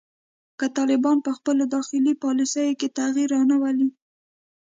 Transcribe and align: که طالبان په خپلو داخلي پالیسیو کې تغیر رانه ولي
که 0.59 0.65
طالبان 0.77 1.17
په 1.25 1.31
خپلو 1.37 1.63
داخلي 1.75 2.13
پالیسیو 2.23 2.77
کې 2.79 2.87
تغیر 2.99 3.27
رانه 3.33 3.55
ولي 3.63 3.87